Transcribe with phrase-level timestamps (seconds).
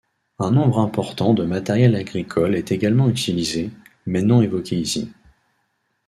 [0.39, 3.69] Un nombre important de matériel agricole est également utilisé,
[4.07, 5.13] mais non évoqué ici.